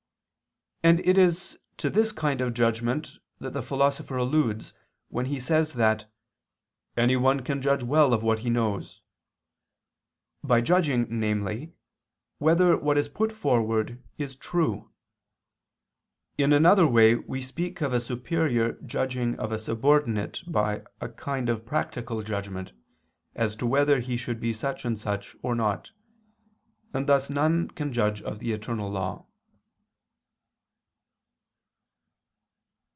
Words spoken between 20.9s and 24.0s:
a kind of practical judgment, as to whether